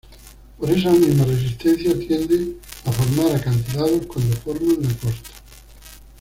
[0.57, 5.29] Por esa misma resistencia tienden a formar acantilados cuando forman la costa.